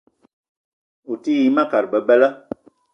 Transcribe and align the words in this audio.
O 1.11 1.13
te 1.23 1.31
yi 1.39 1.47
ma 1.55 1.63
kat 1.71 1.85
bebela. 1.91 2.29